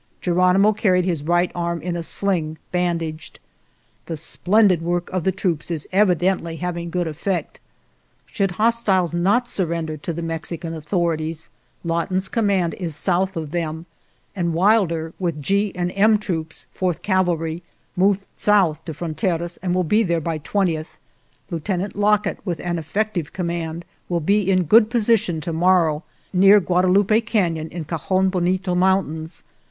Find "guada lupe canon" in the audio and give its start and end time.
26.59-27.69